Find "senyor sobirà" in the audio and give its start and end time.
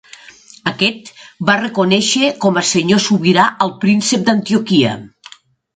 2.73-3.47